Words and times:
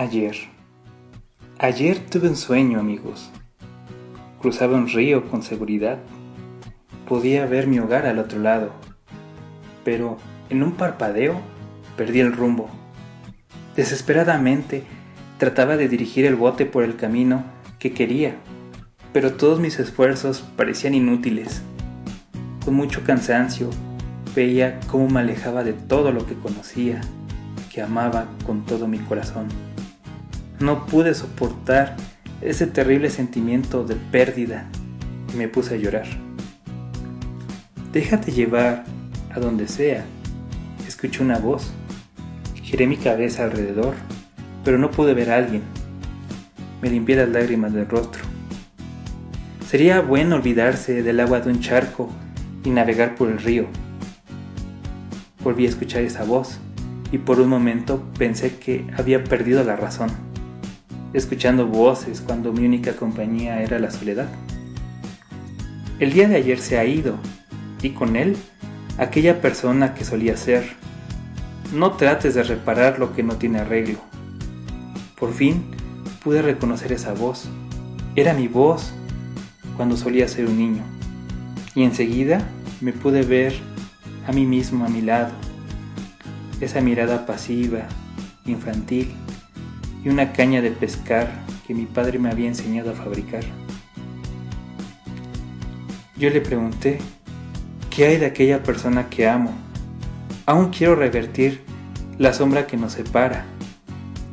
Ayer. 0.00 0.34
Ayer 1.58 1.98
tuve 1.98 2.30
un 2.30 2.36
sueño, 2.36 2.80
amigos. 2.80 3.30
Cruzaba 4.40 4.78
un 4.78 4.88
río 4.88 5.28
con 5.28 5.42
seguridad. 5.42 5.98
Podía 7.06 7.44
ver 7.44 7.66
mi 7.66 7.80
hogar 7.80 8.06
al 8.06 8.18
otro 8.18 8.38
lado. 8.38 8.72
Pero 9.84 10.16
en 10.48 10.62
un 10.62 10.72
parpadeo 10.72 11.38
perdí 11.98 12.20
el 12.20 12.32
rumbo. 12.32 12.70
Desesperadamente 13.76 14.84
trataba 15.36 15.76
de 15.76 15.86
dirigir 15.86 16.24
el 16.24 16.34
bote 16.34 16.64
por 16.64 16.82
el 16.82 16.96
camino 16.96 17.44
que 17.78 17.92
quería, 17.92 18.36
pero 19.12 19.34
todos 19.34 19.60
mis 19.60 19.78
esfuerzos 19.80 20.40
parecían 20.56 20.94
inútiles. 20.94 21.60
Con 22.64 22.72
mucho 22.72 23.04
cansancio 23.04 23.68
veía 24.34 24.80
cómo 24.86 25.10
me 25.10 25.20
alejaba 25.20 25.62
de 25.62 25.74
todo 25.74 26.10
lo 26.10 26.24
que 26.24 26.36
conocía, 26.36 27.02
que 27.70 27.82
amaba 27.82 28.28
con 28.46 28.64
todo 28.64 28.88
mi 28.88 28.98
corazón. 28.98 29.69
No 30.60 30.84
pude 30.84 31.14
soportar 31.14 31.96
ese 32.42 32.66
terrible 32.66 33.08
sentimiento 33.08 33.82
de 33.82 33.94
pérdida 33.94 34.68
y 35.32 35.38
me 35.38 35.48
puse 35.48 35.74
a 35.74 35.78
llorar. 35.78 36.06
Déjate 37.94 38.30
llevar 38.30 38.84
a 39.34 39.40
donde 39.40 39.66
sea. 39.68 40.04
Escuché 40.86 41.22
una 41.22 41.38
voz. 41.38 41.72
Giré 42.62 42.86
mi 42.86 42.98
cabeza 42.98 43.44
alrededor, 43.44 43.94
pero 44.62 44.76
no 44.76 44.90
pude 44.90 45.14
ver 45.14 45.30
a 45.30 45.36
alguien. 45.36 45.62
Me 46.82 46.90
limpié 46.90 47.16
las 47.16 47.30
lágrimas 47.30 47.72
del 47.72 47.88
rostro. 47.88 48.22
Sería 49.66 50.02
bueno 50.02 50.36
olvidarse 50.36 51.02
del 51.02 51.20
agua 51.20 51.40
de 51.40 51.52
un 51.52 51.60
charco 51.60 52.10
y 52.64 52.68
navegar 52.68 53.14
por 53.14 53.30
el 53.30 53.38
río. 53.38 53.66
Volví 55.42 55.64
a 55.64 55.70
escuchar 55.70 56.02
esa 56.02 56.24
voz 56.24 56.58
y 57.12 57.16
por 57.16 57.40
un 57.40 57.48
momento 57.48 58.04
pensé 58.18 58.58
que 58.58 58.86
había 58.98 59.24
perdido 59.24 59.64
la 59.64 59.76
razón 59.76 60.29
escuchando 61.12 61.66
voces 61.66 62.20
cuando 62.20 62.52
mi 62.52 62.64
única 62.64 62.94
compañía 62.94 63.62
era 63.62 63.78
la 63.78 63.90
soledad. 63.90 64.28
El 65.98 66.12
día 66.12 66.28
de 66.28 66.36
ayer 66.36 66.58
se 66.58 66.78
ha 66.78 66.84
ido, 66.84 67.16
y 67.82 67.90
con 67.90 68.16
él 68.16 68.36
aquella 68.98 69.40
persona 69.40 69.94
que 69.94 70.04
solía 70.04 70.36
ser. 70.36 70.64
No 71.74 71.92
trates 71.92 72.34
de 72.34 72.42
reparar 72.42 72.98
lo 72.98 73.14
que 73.14 73.22
no 73.22 73.36
tiene 73.36 73.60
arreglo. 73.60 73.98
Por 75.18 75.32
fin 75.32 75.64
pude 76.22 76.42
reconocer 76.42 76.92
esa 76.92 77.12
voz. 77.12 77.48
Era 78.16 78.34
mi 78.34 78.48
voz 78.48 78.92
cuando 79.76 79.96
solía 79.96 80.28
ser 80.28 80.46
un 80.46 80.58
niño. 80.58 80.82
Y 81.74 81.84
enseguida 81.84 82.42
me 82.80 82.92
pude 82.92 83.22
ver 83.22 83.54
a 84.26 84.32
mí 84.32 84.46
mismo 84.46 84.84
a 84.84 84.88
mi 84.88 85.00
lado. 85.00 85.32
Esa 86.60 86.80
mirada 86.80 87.24
pasiva, 87.24 87.86
infantil, 88.44 89.12
y 90.04 90.08
una 90.08 90.32
caña 90.32 90.62
de 90.62 90.70
pescar 90.70 91.30
que 91.66 91.74
mi 91.74 91.86
padre 91.86 92.18
me 92.18 92.30
había 92.30 92.48
enseñado 92.48 92.90
a 92.90 92.94
fabricar. 92.94 93.44
Yo 96.16 96.30
le 96.30 96.40
pregunté, 96.40 96.98
¿qué 97.90 98.06
hay 98.06 98.16
de 98.18 98.26
aquella 98.26 98.62
persona 98.62 99.08
que 99.08 99.28
amo? 99.28 99.52
Aún 100.46 100.70
quiero 100.70 100.94
revertir 100.94 101.62
la 102.18 102.32
sombra 102.32 102.66
que 102.66 102.76
nos 102.76 102.92
separa. 102.92 103.46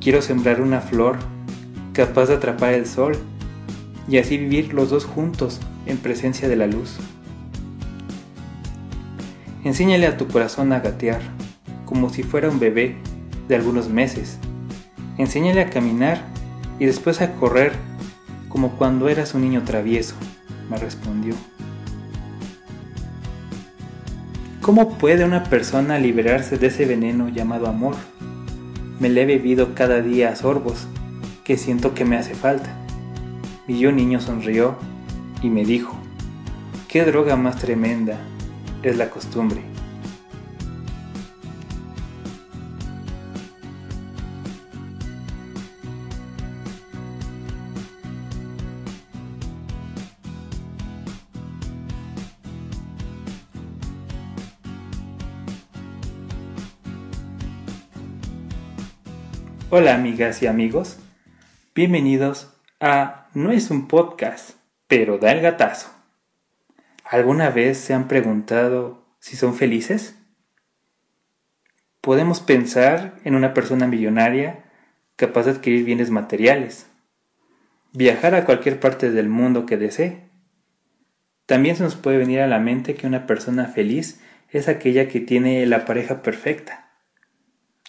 Quiero 0.01 0.21
sembrar 0.21 0.61
una 0.61 0.81
flor 0.81 1.17
capaz 1.93 2.27
de 2.27 2.35
atrapar 2.35 2.73
el 2.73 2.85
sol 2.85 3.17
y 4.07 4.17
así 4.17 4.37
vivir 4.37 4.73
los 4.73 4.89
dos 4.89 5.05
juntos 5.05 5.59
en 5.85 5.97
presencia 5.97 6.47
de 6.47 6.55
la 6.55 6.67
luz. 6.67 6.97
Enséñale 9.63 10.07
a 10.07 10.17
tu 10.17 10.27
corazón 10.27 10.71
a 10.71 10.79
gatear, 10.79 11.21
como 11.85 12.09
si 12.09 12.23
fuera 12.23 12.49
un 12.49 12.59
bebé 12.59 12.95
de 13.47 13.55
algunos 13.55 13.89
meses 13.89 14.39
Enséñale 15.17 15.61
a 15.61 15.69
caminar 15.69 16.21
y 16.79 16.85
después 16.85 17.21
a 17.21 17.33
correr 17.33 17.73
como 18.49 18.71
cuando 18.71 19.09
eras 19.09 19.33
un 19.33 19.41
niño 19.41 19.63
travieso, 19.63 20.15
me 20.69 20.77
respondió. 20.77 21.35
¿Cómo 24.61 24.97
puede 24.97 25.23
una 25.23 25.43
persona 25.45 25.97
liberarse 25.97 26.57
de 26.57 26.67
ese 26.67 26.85
veneno 26.85 27.29
llamado 27.29 27.67
amor? 27.67 27.95
Me 28.99 29.09
le 29.09 29.21
he 29.21 29.25
bebido 29.25 29.75
cada 29.75 30.01
día 30.01 30.29
a 30.29 30.35
sorbos, 30.35 30.87
que 31.43 31.57
siento 31.57 31.93
que 31.93 32.03
me 32.03 32.17
hace 32.17 32.35
falta. 32.35 32.69
Y 33.67 33.79
yo 33.79 33.91
niño 33.91 34.19
sonrió 34.19 34.75
y 35.41 35.49
me 35.49 35.63
dijo, 35.63 35.95
¿qué 36.87 37.05
droga 37.05 37.35
más 37.35 37.57
tremenda 37.57 38.17
es 38.83 38.97
la 38.97 39.09
costumbre? 39.09 39.61
Hola 59.69 59.95
amigas 59.95 60.41
y 60.41 60.47
amigos, 60.47 60.97
bienvenidos 61.75 62.53
a 62.79 63.27
No 63.33 63.51
es 63.51 63.69
un 63.69 63.89
podcast, 63.89 64.51
pero 64.87 65.17
da 65.17 65.33
el 65.33 65.41
gatazo. 65.41 65.91
¿Alguna 67.03 67.49
vez 67.49 67.77
se 67.77 67.93
han 67.93 68.07
preguntado 68.07 69.03
si 69.19 69.35
son 69.35 69.55
felices? 69.55 70.17
Podemos 71.99 72.39
pensar 72.39 73.15
en 73.25 73.35
una 73.35 73.53
persona 73.53 73.87
millonaria 73.87 74.63
capaz 75.17 75.43
de 75.43 75.51
adquirir 75.51 75.83
bienes 75.83 76.11
materiales, 76.11 76.87
viajar 77.91 78.35
a 78.35 78.45
cualquier 78.45 78.79
parte 78.79 79.11
del 79.11 79.27
mundo 79.27 79.65
que 79.65 79.75
desee. 79.75 80.29
También 81.45 81.75
se 81.75 81.83
nos 81.83 81.97
puede 81.97 82.17
venir 82.17 82.39
a 82.39 82.47
la 82.47 82.59
mente 82.59 82.95
que 82.95 83.05
una 83.05 83.27
persona 83.27 83.65
feliz 83.65 84.21
es 84.49 84.69
aquella 84.69 85.09
que 85.09 85.19
tiene 85.19 85.65
la 85.65 85.83
pareja 85.83 86.21
perfecta 86.21 86.86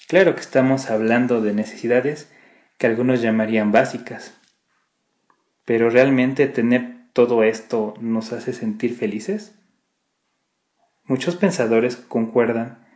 Claro 0.08 0.34
que 0.34 0.40
estamos 0.40 0.88
hablando 0.88 1.42
de 1.42 1.52
necesidades 1.52 2.32
que 2.78 2.86
algunos 2.86 3.20
llamarían 3.20 3.72
básicas, 3.72 4.32
pero 5.66 5.90
¿realmente 5.90 6.46
tener 6.46 6.94
todo 7.12 7.42
esto 7.42 7.92
nos 8.00 8.32
hace 8.32 8.54
sentir 8.54 8.96
felices? 8.96 9.54
Muchos 11.04 11.36
pensadores 11.36 11.96
concuerdan 11.96 12.86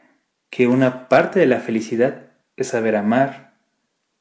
que 0.48 0.66
una 0.66 1.10
parte 1.10 1.38
de 1.38 1.44
la 1.44 1.60
felicidad 1.60 2.30
es 2.56 2.68
saber 2.68 2.96
amar, 2.96 3.58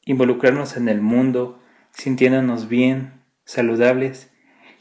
involucrarnos 0.04 0.76
en 0.76 0.90
el 0.90 1.00
mundo, 1.00 1.64
sintiéndonos 1.92 2.68
bien, 2.68 3.22
saludables 3.46 4.32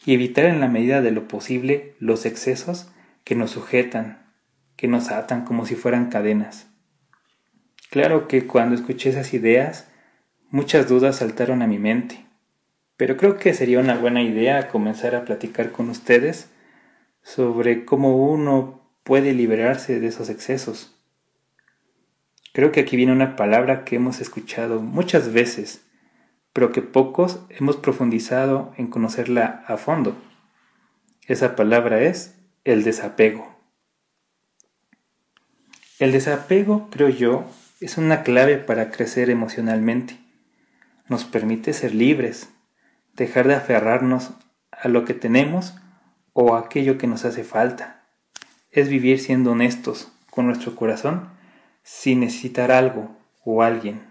y 0.05 0.15
evitar 0.15 0.47
en 0.47 0.59
la 0.59 0.67
medida 0.67 1.01
de 1.01 1.13
lo 1.13 1.29
posible 1.29 1.95
los 2.01 2.27
excesos 2.27 2.91
que 3.23 3.37
nos 3.37 3.53
sujetan, 3.53 4.35
que 4.75 4.89
nos 4.89 5.13
atan 5.13 5.45
como 5.45 5.65
si 5.65 5.77
fueran 5.77 6.11
cadenas. 6.11 6.70
Claro 7.91 8.29
que 8.29 8.47
cuando 8.47 8.77
escuché 8.77 9.11
esas 9.11 9.35
ideas, 9.35 9.89
muchas 10.49 10.89
dudas 10.89 11.17
saltaron 11.17 11.61
a 11.61 11.67
mi 11.67 11.81
mente, 11.81 12.25
pero 12.97 13.17
creo 13.17 13.37
que 13.37 13.53
sería 13.53 13.81
una 13.81 13.97
buena 13.97 14.23
idea 14.23 14.69
comenzar 14.69 15.17
a 15.17 15.25
platicar 15.25 15.73
con 15.73 15.91
ustedes 15.91 16.49
sobre 17.23 17.85
cómo 17.85 18.17
uno 18.31 18.89
puede 19.03 19.33
liberarse 19.33 19.99
de 19.99 20.07
esos 20.07 20.29
excesos. 20.29 20.97
Creo 22.53 22.71
que 22.71 22.79
aquí 22.79 22.97
viene 22.97 23.11
una 23.11 23.35
palabra 23.35 23.85
que 23.85 23.97
hemos 23.97 24.21
escuchado 24.21 24.81
muchas 24.81 25.33
veces, 25.33 25.85
pero 26.53 26.71
que 26.71 26.83
pocos 26.83 27.41
hemos 27.49 27.77
profundizado 27.77 28.73
en 28.77 28.87
conocerla 28.87 29.65
a 29.67 29.77
fondo. 29.77 30.17
Esa 31.27 31.57
palabra 31.57 32.03
es 32.03 32.39
el 32.63 32.85
desapego. 32.85 33.57
El 35.99 36.13
desapego, 36.13 36.89
creo 36.91 37.09
yo, 37.09 37.47
es 37.81 37.97
una 37.97 38.23
clave 38.23 38.59
para 38.59 38.91
crecer 38.91 39.31
emocionalmente. 39.31 40.19
Nos 41.09 41.25
permite 41.25 41.73
ser 41.73 41.95
libres, 41.95 42.51
dejar 43.15 43.49
de 43.49 43.55
aferrarnos 43.55 44.31
a 44.71 44.89
lo 44.89 45.05
que 45.05 45.15
tenemos 45.15 45.75
o 46.35 46.55
a 46.55 46.61
aquello 46.61 46.99
que 46.99 47.07
nos 47.07 47.25
hace 47.25 47.43
falta. 47.43 48.05
Es 48.71 48.89
vivir 48.89 49.19
siendo 49.19 49.53
honestos 49.53 50.13
con 50.31 50.47
nuestro 50.47 50.77
corazón 50.77 51.31
sin 51.83 52.21
necesitar 52.21 52.71
algo 52.71 53.17
o 53.45 53.63
alguien. 53.63 54.03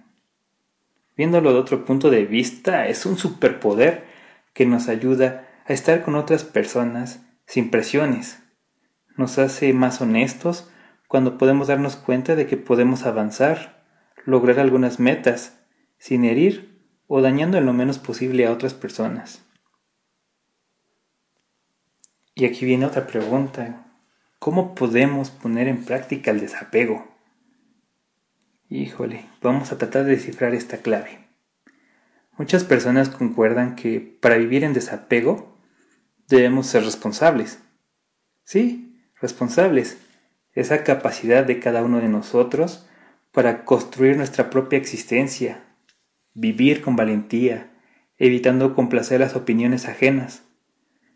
Viéndolo 1.16 1.54
de 1.54 1.60
otro 1.60 1.86
punto 1.86 2.10
de 2.10 2.26
vista, 2.26 2.88
es 2.88 3.06
un 3.06 3.18
superpoder 3.18 4.06
que 4.54 4.66
nos 4.66 4.90
ayuda 4.90 5.48
a 5.66 5.74
estar 5.74 6.02
con 6.02 6.16
otras 6.16 6.44
personas 6.44 7.22
sin 7.46 7.70
presiones. 7.70 8.40
Nos 9.16 9.38
hace 9.38 9.74
más 9.74 10.02
honestos 10.02 10.70
cuando 11.10 11.40
podemos 11.40 11.68
darnos 11.70 11.96
cuenta 11.96 12.36
de 12.36 12.46
que 12.46 12.56
podemos 12.56 13.08
avanzar, 13.08 13.84
lograr 14.26 14.60
algunas 14.60 15.00
metas, 15.00 15.60
sin 15.98 16.24
herir 16.24 16.84
o 17.08 17.20
dañando 17.20 17.58
en 17.58 17.66
lo 17.66 17.74
menos 17.74 17.98
posible 17.98 18.46
a 18.46 18.52
otras 18.52 18.76
personas. 18.76 19.44
Y 22.36 22.46
aquí 22.46 22.64
viene 22.64 22.86
otra 22.86 23.08
pregunta. 23.08 23.88
¿Cómo 24.38 24.76
podemos 24.76 25.32
poner 25.32 25.68
en 25.68 25.84
práctica 25.84 26.30
el 26.30 26.42
desapego? 26.42 27.08
Híjole, 28.70 29.26
vamos 29.42 29.72
a 29.72 29.80
tratar 29.80 30.06
de 30.06 30.12
descifrar 30.12 30.54
esta 30.54 30.78
clave. 30.78 31.28
Muchas 32.38 32.64
personas 32.64 33.10
concuerdan 33.10 33.76
que 33.76 34.00
para 34.00 34.38
vivir 34.38 34.64
en 34.64 34.74
desapego 34.74 35.58
debemos 36.28 36.68
ser 36.68 36.84
responsables. 36.84 37.58
Sí, 38.44 39.02
responsables. 39.20 39.98
Esa 40.54 40.84
capacidad 40.84 41.46
de 41.46 41.60
cada 41.60 41.84
uno 41.84 42.00
de 42.00 42.10
nosotros 42.10 42.88
para 43.32 43.66
construir 43.66 44.18
nuestra 44.18 44.50
propia 44.50 44.78
existencia, 44.78 45.64
vivir 46.34 46.82
con 46.82 46.96
valentía, 46.96 47.72
evitando 48.18 48.76
complacer 48.76 49.20
las 49.20 49.36
opiniones 49.36 49.88
ajenas. 49.88 50.44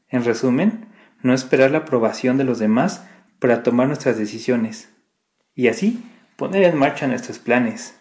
En 0.07 0.23
resumen, 0.23 0.87
no 1.21 1.33
esperar 1.33 1.71
la 1.71 1.79
aprobación 1.79 2.37
de 2.37 2.43
los 2.43 2.59
demás 2.59 3.05
para 3.39 3.63
tomar 3.63 3.87
nuestras 3.87 4.17
decisiones 4.17 4.89
y 5.55 5.67
así 5.67 6.03
poner 6.35 6.63
en 6.63 6.77
marcha 6.77 7.07
nuestros 7.07 7.39
planes. 7.39 7.95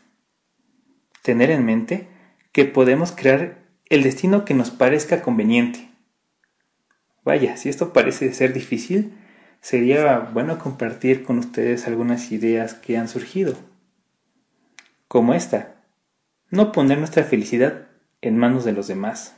Tener 1.23 1.51
en 1.51 1.65
mente 1.65 2.09
que 2.53 2.65
podemos 2.65 3.13
crear 3.13 3.59
el 3.89 4.03
destino 4.03 4.45
que 4.45 4.55
nos 4.55 4.71
parezca 4.71 5.23
conveniente. 5.23 5.89
Vaya, 7.25 7.57
si 7.57 7.69
esto 7.69 7.93
parece 7.93 8.33
ser 8.35 8.53
difícil, 8.53 9.15
sería 9.63 10.19
bueno 10.19 10.59
compartir 10.59 11.25
con 11.25 11.39
ustedes 11.39 11.87
algunas 11.87 12.31
ideas 12.33 12.75
que 12.75 12.99
han 12.99 13.09
surgido. 13.09 13.55
Como 15.09 15.33
esta, 15.33 15.77
no 16.51 16.73
poner 16.73 16.99
nuestra 16.99 17.25
felicidad 17.25 17.87
en 18.21 18.37
manos 18.37 18.65
de 18.65 18.73
los 18.73 18.89
demás. 18.89 19.37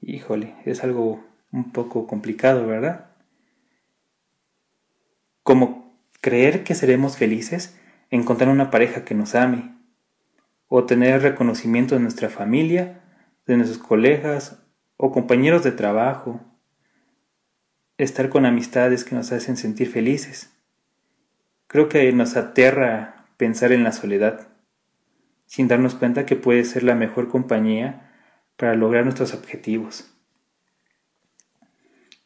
Híjole, 0.00 0.54
es 0.66 0.84
algo 0.84 1.24
un 1.50 1.72
poco 1.72 2.06
complicado, 2.06 2.66
¿verdad? 2.66 3.06
Como 5.42 5.98
creer 6.20 6.62
que 6.62 6.74
seremos 6.74 7.16
felices 7.16 7.78
encontrar 8.10 8.50
una 8.50 8.70
pareja 8.70 9.04
que 9.04 9.14
nos 9.14 9.34
ame, 9.34 9.74
o 10.68 10.84
tener 10.84 11.22
reconocimiento 11.22 11.94
de 11.94 12.00
nuestra 12.02 12.28
familia, 12.28 13.00
de 13.46 13.56
nuestros 13.56 13.78
colegas 13.78 14.62
o 14.96 15.10
compañeros 15.10 15.64
de 15.64 15.72
trabajo, 15.72 16.40
estar 17.98 18.28
con 18.28 18.46
amistades 18.46 19.04
que 19.04 19.14
nos 19.14 19.32
hacen 19.32 19.56
sentir 19.56 19.88
felices. 19.88 20.50
Creo 21.66 21.88
que 21.88 22.12
nos 22.12 22.36
aterra 22.36 23.26
pensar 23.36 23.72
en 23.72 23.84
la 23.84 23.92
soledad, 23.92 24.48
sin 25.46 25.68
darnos 25.68 25.94
cuenta 25.94 26.26
que 26.26 26.36
puede 26.36 26.64
ser 26.64 26.82
la 26.82 26.94
mejor 26.94 27.28
compañía 27.28 28.12
para 28.56 28.74
lograr 28.74 29.04
nuestros 29.04 29.34
objetivos. 29.34 30.10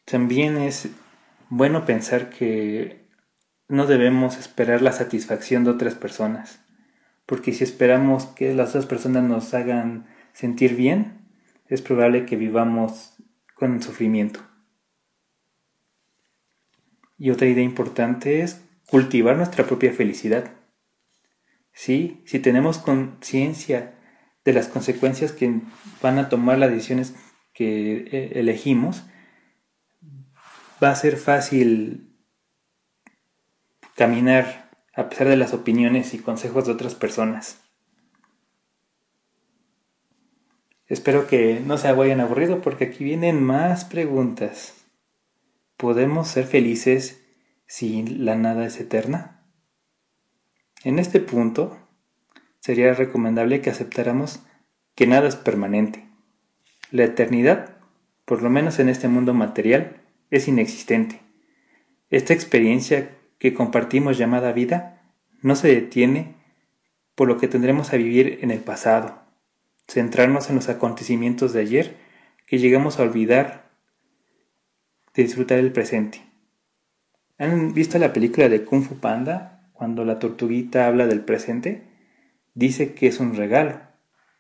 También 0.05 0.57
es 0.57 0.89
bueno 1.51 1.85
pensar 1.85 2.31
que 2.31 3.07
no 3.69 3.87
debemos 3.87 4.39
esperar 4.39 4.81
la 4.81 4.93
satisfacción 4.93 5.65
de 5.65 5.71
otras 5.71 5.95
personas, 5.95 6.61
porque 7.27 7.53
si 7.53 7.65
esperamos 7.65 8.25
que 8.27 8.55
las 8.55 8.71
otras 8.71 8.87
personas 8.87 9.25
nos 9.25 9.53
hagan 9.53 10.07
sentir 10.33 10.75
bien, 10.75 11.27
es 11.67 11.83
probable 11.83 12.25
que 12.25 12.37
vivamos 12.37 13.17
con 13.55 13.83
sufrimiento. 13.83 14.48
Y 17.19 17.31
otra 17.31 17.49
idea 17.49 17.65
importante 17.65 18.43
es 18.43 18.63
cultivar 18.89 19.37
nuestra 19.37 19.67
propia 19.67 19.93
felicidad. 19.93 20.53
Sí, 21.73 22.23
si 22.27 22.39
tenemos 22.39 22.79
conciencia 22.79 23.95
de 24.45 24.53
las 24.53 24.69
consecuencias 24.69 25.33
que 25.33 25.61
van 26.01 26.19
a 26.19 26.29
tomar 26.29 26.59
las 26.59 26.71
decisiones 26.71 27.15
que 27.53 28.09
eh, 28.11 28.33
elegimos, 28.37 29.05
va 30.83 30.91
a 30.91 30.97
ser 30.97 31.17
fácil 31.17 32.17
caminar 33.95 34.71
a 34.95 35.09
pesar 35.09 35.29
de 35.29 35.37
las 35.37 35.53
opiniones 35.55 36.15
y 36.15 36.19
consejos 36.19 36.67
de 36.67 36.73
otras 36.73 36.95
personas. 36.95 37.61
Espero 40.87 41.27
que 41.27 41.61
no 41.61 41.77
se 41.77 41.93
vayan 41.93 42.21
aburrido 42.21 42.63
porque 42.63 42.87
aquí 42.87 43.05
vienen 43.05 43.43
más 43.43 43.85
preguntas. 43.85 44.88
¿Podemos 45.79 46.27
ser 46.27 46.45
felices 46.45 47.25
si 47.69 48.03
la 48.03 48.35
nada 48.35 48.67
es 48.67 48.81
eterna? 48.81 49.45
En 50.83 50.99
este 50.99 51.21
punto, 51.21 51.79
sería 52.59 52.93
recomendable 52.95 53.61
que 53.61 53.71
aceptáramos 53.71 54.41
que 54.97 55.07
nada 55.07 55.29
es 55.29 55.37
permanente. 55.37 56.05
La 56.91 57.05
eternidad, 57.05 57.77
por 58.25 58.43
lo 58.43 58.51
menos 58.51 58.81
en 58.81 58.89
este 58.89 59.07
mundo 59.07 59.35
material, 59.35 60.03
es 60.33 60.49
inexistente. 60.49 61.21
Esta 62.11 62.35
experiencia 62.35 63.17
que 63.39 63.55
compartimos 63.55 64.19
llamada 64.19 64.51
vida 64.51 65.01
no 65.43 65.55
se 65.55 65.69
detiene 65.69 66.35
por 67.15 67.29
lo 67.29 67.39
que 67.39 67.47
tendremos 67.47 67.93
a 67.93 67.99
vivir 67.99 68.41
en 68.43 68.51
el 68.51 68.59
pasado, 68.59 69.23
centrarnos 69.87 70.51
en 70.51 70.57
los 70.57 70.69
acontecimientos 70.69 71.53
de 71.53 71.61
ayer 71.61 71.97
que 72.49 72.59
llegamos 72.59 72.99
a 72.99 73.05
olvidar 73.05 73.68
disfrutar 75.23 75.59
el 75.59 75.73
presente. 75.73 76.23
¿Han 77.39 77.75
visto 77.75 77.99
la 77.99 78.13
película 78.13 78.49
de 78.49 78.65
Kung 78.65 78.83
Fu 78.83 78.97
Panda 78.97 79.71
cuando 79.73 80.05
la 80.05 80.19
tortuguita 80.19 80.87
habla 80.87 81.07
del 81.07 81.21
presente? 81.21 81.85
Dice 82.55 82.95
que 82.95 83.07
es 83.07 83.21
un 83.21 83.37
regalo, 83.37 83.81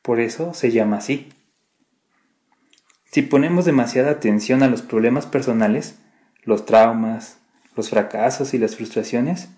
por 0.02 0.20
eso 0.20 0.54
se 0.54 0.70
llama 0.72 0.96
así. 0.96 1.28
Si 3.10 3.22
ponemos 3.22 3.64
demasiada 3.64 4.10
atención 4.10 4.62
a 4.62 4.68
los 4.68 4.82
problemas 4.82 5.26
personales, 5.26 5.98
los 6.42 6.66
traumas, 6.66 7.38
los 7.76 7.90
fracasos 7.90 8.54
y 8.54 8.58
las 8.58 8.76
frustraciones, 8.76 9.50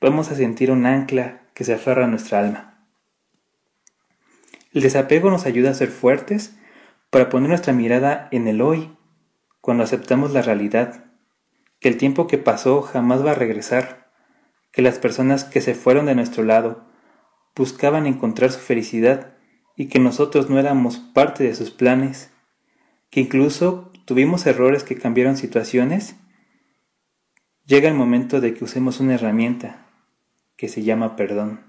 vamos 0.00 0.30
a 0.30 0.34
sentir 0.34 0.70
un 0.70 0.86
ancla 0.86 1.42
que 1.54 1.64
se 1.64 1.74
aferra 1.74 2.04
a 2.04 2.08
nuestra 2.08 2.40
alma. 2.40 2.86
El 4.72 4.82
desapego 4.82 5.30
nos 5.30 5.46
ayuda 5.46 5.70
a 5.70 5.74
ser 5.74 5.88
fuertes 5.88 6.56
para 7.10 7.28
poner 7.28 7.48
nuestra 7.48 7.72
mirada 7.72 8.28
en 8.30 8.48
el 8.48 8.60
hoy, 8.60 8.90
cuando 9.70 9.84
aceptamos 9.84 10.32
la 10.32 10.42
realidad, 10.42 11.04
que 11.78 11.88
el 11.88 11.96
tiempo 11.96 12.26
que 12.26 12.38
pasó 12.38 12.82
jamás 12.82 13.24
va 13.24 13.30
a 13.30 13.36
regresar, 13.36 14.10
que 14.72 14.82
las 14.82 14.98
personas 14.98 15.44
que 15.44 15.60
se 15.60 15.76
fueron 15.76 16.06
de 16.06 16.16
nuestro 16.16 16.42
lado 16.42 16.88
buscaban 17.54 18.08
encontrar 18.08 18.50
su 18.50 18.58
felicidad 18.58 19.34
y 19.76 19.86
que 19.86 20.00
nosotros 20.00 20.50
no 20.50 20.58
éramos 20.58 20.98
parte 20.98 21.44
de 21.44 21.54
sus 21.54 21.70
planes 21.70 22.32
que 23.10 23.20
incluso 23.20 23.92
tuvimos 24.06 24.44
errores 24.44 24.82
que 24.82 24.98
cambiaron 24.98 25.36
situaciones, 25.36 26.16
llega 27.64 27.88
el 27.88 27.94
momento 27.94 28.40
de 28.40 28.54
que 28.54 28.64
usemos 28.64 28.98
una 28.98 29.14
herramienta 29.14 29.86
que 30.56 30.66
se 30.66 30.82
llama 30.82 31.14
perdón. 31.14 31.60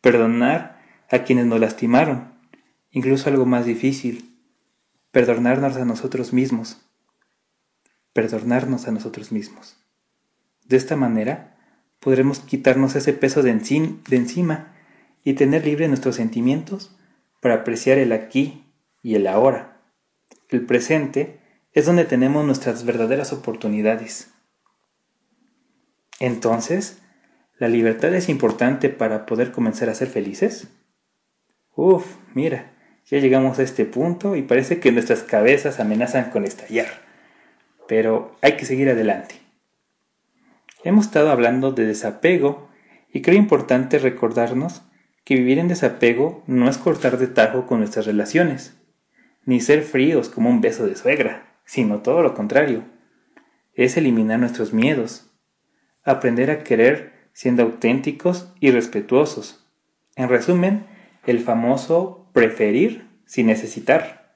Perdonar 0.00 0.80
a 1.10 1.18
quienes 1.18 1.44
nos 1.44 1.60
lastimaron, 1.60 2.32
incluso 2.92 3.28
algo 3.28 3.44
más 3.44 3.66
difícil, 3.66 4.27
perdonarnos 5.10 5.76
a 5.76 5.84
nosotros 5.84 6.32
mismos, 6.32 6.80
perdonarnos 8.12 8.88
a 8.88 8.92
nosotros 8.92 9.32
mismos. 9.32 9.76
De 10.64 10.76
esta 10.76 10.96
manera 10.96 11.56
podremos 12.00 12.40
quitarnos 12.40 12.94
ese 12.96 13.12
peso 13.12 13.42
de, 13.42 13.50
encima 13.50 14.74
y 15.24 15.34
tener 15.34 15.64
libre 15.64 15.88
nuestros 15.88 16.16
sentimientos 16.16 16.96
para 17.40 17.56
apreciar 17.56 17.98
el 17.98 18.12
aquí 18.12 18.64
y 19.02 19.14
el 19.14 19.26
ahora 19.26 19.78
el 20.48 20.64
presente, 20.64 21.40
es 21.72 21.86
donde 21.86 22.04
tenemos 22.04 22.44
nuestras 22.44 22.84
verdaderas 22.84 23.32
oportunidades. 23.32 24.32
Entonces, 26.20 26.98
¿la 27.58 27.68
libertad 27.68 28.14
es 28.14 28.28
importante 28.28 28.88
para 28.88 29.26
poder 29.26 29.52
comenzar 29.52 29.88
a 29.90 29.94
ser 29.94 30.08
felices? 30.08 30.68
Uf, 31.74 32.16
mira, 32.34 32.72
ya 33.10 33.18
llegamos 33.18 33.58
a 33.58 33.62
este 33.62 33.84
punto 33.84 34.36
y 34.36 34.42
parece 34.42 34.80
que 34.80 34.92
nuestras 34.92 35.22
cabezas 35.22 35.80
amenazan 35.80 36.30
con 36.30 36.44
estallar. 36.44 36.88
Pero 37.86 38.36
hay 38.42 38.56
que 38.56 38.66
seguir 38.66 38.90
adelante. 38.90 39.36
Hemos 40.84 41.06
estado 41.06 41.30
hablando 41.30 41.72
de 41.72 41.86
desapego 41.86 42.68
y 43.12 43.22
creo 43.22 43.36
importante 43.36 43.98
recordarnos 43.98 44.82
que 45.24 45.34
vivir 45.34 45.58
en 45.58 45.68
desapego 45.68 46.42
no 46.46 46.68
es 46.68 46.78
cortar 46.78 47.18
de 47.18 47.26
tajo 47.26 47.66
con 47.66 47.78
nuestras 47.78 48.06
relaciones 48.06 48.78
ni 49.48 49.60
ser 49.60 49.82
fríos 49.82 50.28
como 50.28 50.50
un 50.50 50.60
beso 50.60 50.86
de 50.86 50.94
suegra, 50.94 51.54
sino 51.64 52.02
todo 52.02 52.22
lo 52.22 52.34
contrario. 52.34 52.84
Es 53.72 53.96
eliminar 53.96 54.38
nuestros 54.38 54.74
miedos, 54.74 55.30
aprender 56.04 56.50
a 56.50 56.62
querer 56.62 57.14
siendo 57.32 57.62
auténticos 57.62 58.52
y 58.60 58.70
respetuosos. 58.72 59.66
En 60.16 60.28
resumen, 60.28 60.84
el 61.28 61.40
famoso 61.40 62.30
preferir 62.32 63.06
sin 63.26 63.48
necesitar, 63.48 64.34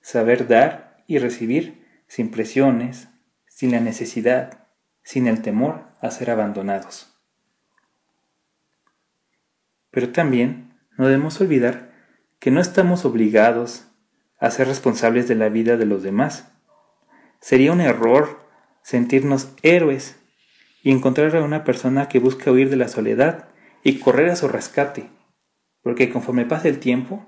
saber 0.00 0.46
dar 0.46 1.02
y 1.08 1.18
recibir 1.18 1.84
sin 2.06 2.30
presiones, 2.30 3.08
sin 3.48 3.72
la 3.72 3.80
necesidad, 3.80 4.68
sin 5.02 5.26
el 5.26 5.42
temor 5.42 5.88
a 6.00 6.12
ser 6.12 6.30
abandonados. 6.30 7.12
Pero 9.90 10.10
también 10.10 10.78
no 10.96 11.08
debemos 11.08 11.40
olvidar 11.40 11.90
que 12.38 12.52
no 12.52 12.60
estamos 12.60 13.04
obligados 13.04 13.88
a 14.38 14.52
ser 14.52 14.68
responsables 14.68 15.26
de 15.26 15.34
la 15.34 15.48
vida 15.48 15.76
de 15.76 15.86
los 15.86 16.04
demás. 16.04 16.52
Sería 17.40 17.72
un 17.72 17.80
error 17.80 18.46
sentirnos 18.82 19.48
héroes 19.64 20.20
y 20.84 20.92
encontrar 20.92 21.34
a 21.34 21.42
una 21.42 21.64
persona 21.64 22.08
que 22.08 22.20
busca 22.20 22.52
huir 22.52 22.70
de 22.70 22.76
la 22.76 22.86
soledad 22.86 23.48
y 23.82 23.98
correr 23.98 24.30
a 24.30 24.36
su 24.36 24.46
rescate, 24.46 25.17
porque 25.82 26.10
conforme 26.10 26.44
pasa 26.44 26.68
el 26.68 26.78
tiempo, 26.78 27.24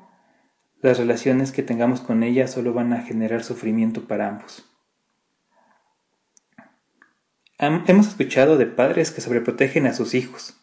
las 0.83 0.99
relaciones 0.99 1.53
que 1.53 1.63
tengamos 1.63 2.01
con 2.01 2.23
ella 2.23 2.47
solo 2.47 2.73
van 2.73 2.93
a 2.93 3.03
generar 3.03 3.45
sufrimiento 3.45 4.07
para 4.07 4.29
ambos. 4.29 4.67
Hemos 7.59 8.09
escuchado 8.09 8.57
de 8.57 8.65
padres 8.65 9.11
que 9.11 9.21
sobreprotegen 9.21 9.87
a 9.87 9.93
sus 9.93 10.15
hijos, 10.15 10.59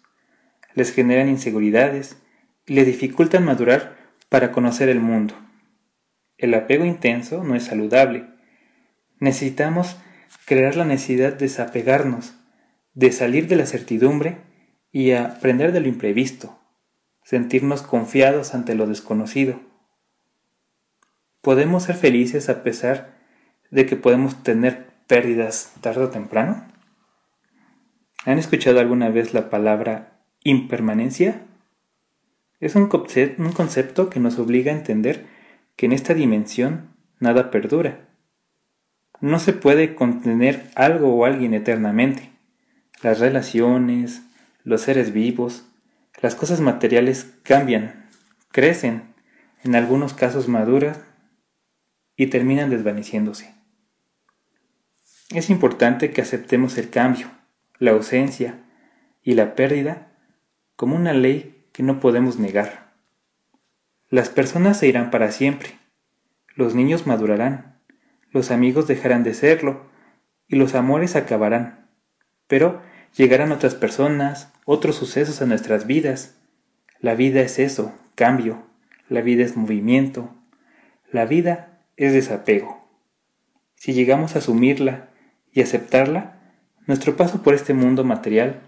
les 0.73 0.91
generan 0.91 1.29
inseguridades 1.29 2.17
y 2.65 2.73
les 2.73 2.87
dificultan 2.87 3.45
madurar 3.45 3.97
para 4.29 4.51
conocer 4.51 4.89
el 4.89 4.99
mundo. 4.99 5.35
El 6.37 6.53
apego 6.53 6.85
intenso 6.85 7.43
no 7.43 7.55
es 7.55 7.63
saludable. 7.63 8.27
Necesitamos 9.19 9.97
crear 10.45 10.75
la 10.75 10.85
necesidad 10.85 11.33
de 11.33 11.45
desapegarnos, 11.45 12.35
de 12.93 13.11
salir 13.11 13.47
de 13.47 13.55
la 13.55 13.65
certidumbre 13.65 14.37
y 14.91 15.11
aprender 15.11 15.71
de 15.71 15.79
lo 15.79 15.87
imprevisto, 15.87 16.59
sentirnos 17.27 17.81
confiados 17.81 18.53
ante 18.53 18.73
lo 18.73 18.87
desconocido. 18.87 19.59
¿Podemos 21.41 21.83
ser 21.83 21.97
felices 21.97 22.47
a 22.47 22.63
pesar 22.63 23.17
de 23.69 23.85
que 23.85 23.97
podemos 23.97 24.43
tener 24.43 24.85
pérdidas 25.07 25.73
tarde 25.81 26.05
o 26.05 26.09
temprano? 26.09 26.63
¿Han 28.23 28.39
escuchado 28.39 28.79
alguna 28.79 29.09
vez 29.09 29.33
la 29.33 29.49
palabra 29.49 30.21
impermanencia? 30.45 31.41
Es 32.61 32.75
un, 32.75 32.87
concepto 32.87 34.09
que 34.09 34.21
nos 34.21 34.39
obliga 34.39 34.71
a 34.71 34.77
entender 34.77 35.25
que 35.75 35.87
en 35.87 35.91
esta 35.91 36.13
dimensión 36.13 36.95
nada 37.19 37.51
perdura. 37.51 38.07
No 39.19 39.39
se 39.39 39.51
puede 39.51 39.95
contener 39.95 40.69
algo 40.75 41.13
o 41.13 41.25
alguien 41.25 41.53
eternamente. 41.53 42.31
Las 43.01 43.19
relaciones, 43.19 44.21
los 44.63 44.79
seres 44.79 45.11
vivos, 45.11 45.65
las 46.21 46.35
cosas 46.35 46.61
materiales 46.61 47.33
cambian, 47.43 48.09
crecen, 48.51 49.13
en 49.63 49.75
algunos 49.75 50.13
casos 50.13 50.47
maduran 50.47 50.95
y 52.15 52.27
terminan 52.27 52.69
desvaneciéndose. 52.69 53.53
Es 55.29 55.49
importante 55.49 56.11
que 56.11 56.21
aceptemos 56.21 56.77
el 56.77 56.89
cambio, 56.89 57.29
la 57.79 57.91
ausencia 57.91 58.59
y 59.21 59.33
la 59.33 59.55
pérdida 59.55 60.11
como 60.75 60.95
una 60.95 61.13
ley 61.13 61.65
que 61.73 61.83
no 61.83 61.99
podemos 61.99 62.39
negar. 62.39 62.93
Las 64.09 64.29
personas 64.29 64.79
se 64.79 64.87
irán 64.87 65.11
para 65.11 65.31
siempre, 65.31 65.77
los 66.55 66.73
niños 66.73 67.05
madurarán, 67.05 67.79
los 68.31 68.51
amigos 68.51 68.87
dejarán 68.87 69.23
de 69.23 69.33
serlo 69.33 69.85
y 70.47 70.55
los 70.55 70.75
amores 70.75 71.15
acabarán, 71.15 71.89
pero 72.47 72.81
llegarán 73.17 73.51
otras 73.51 73.75
personas, 73.75 74.53
otros 74.65 74.95
sucesos 74.95 75.41
a 75.41 75.45
nuestras 75.45 75.87
vidas. 75.87 76.35
La 76.99 77.15
vida 77.15 77.41
es 77.41 77.59
eso, 77.59 77.93
cambio, 78.15 78.63
la 79.09 79.21
vida 79.21 79.43
es 79.43 79.57
movimiento, 79.57 80.33
la 81.11 81.25
vida 81.25 81.81
es 81.95 82.13
desapego. 82.13 82.87
Si 83.75 83.93
llegamos 83.93 84.35
a 84.35 84.39
asumirla 84.39 85.09
y 85.51 85.61
aceptarla, 85.61 86.39
nuestro 86.85 87.17
paso 87.17 87.43
por 87.43 87.53
este 87.53 87.73
mundo 87.73 88.03
material 88.03 88.61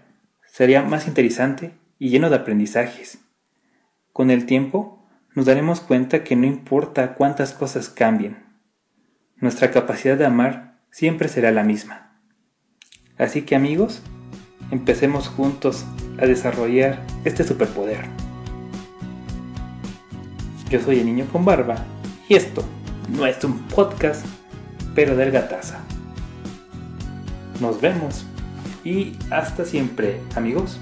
sería 0.46 0.82
más 0.82 1.06
interesante 1.06 1.72
y 1.98 2.10
lleno 2.10 2.28
de 2.28 2.36
aprendizajes. 2.36 3.18
Con 4.12 4.30
el 4.30 4.46
tiempo, 4.46 5.08
nos 5.34 5.46
daremos 5.46 5.80
cuenta 5.80 6.24
que 6.24 6.36
no 6.36 6.46
importa 6.46 7.14
cuántas 7.14 7.52
cosas 7.52 7.88
cambien, 7.88 8.50
nuestra 9.36 9.70
capacidad 9.70 10.18
de 10.18 10.26
amar 10.26 10.80
siempre 10.90 11.28
será 11.28 11.50
la 11.50 11.62
misma. 11.62 12.20
Así 13.16 13.42
que 13.42 13.54
amigos, 13.56 14.02
empecemos 14.70 15.28
juntos 15.28 15.84
a 16.18 16.26
desarrollar 16.26 17.02
este 17.24 17.44
superpoder. 17.44 18.06
Yo 20.68 20.80
soy 20.80 21.00
el 21.00 21.06
niño 21.06 21.26
con 21.32 21.44
barba 21.44 21.84
y 22.28 22.34
esto 22.34 22.62
no 23.08 23.26
es 23.26 23.42
un 23.44 23.58
podcast, 23.68 24.24
pero 24.94 25.16
del 25.16 25.32
gataza. 25.32 25.80
Nos 27.60 27.80
vemos 27.80 28.24
y 28.84 29.16
hasta 29.30 29.64
siempre, 29.64 30.20
amigos. 30.36 30.78